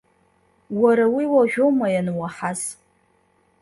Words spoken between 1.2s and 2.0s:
уажәоума